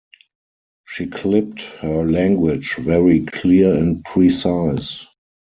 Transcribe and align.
She 0.87 1.05
clipped 1.05 1.61
her 1.61 2.03
language 2.05 2.73
very 2.77 3.23
clear 3.23 3.71
and 3.77 4.03
precise. 4.03 5.05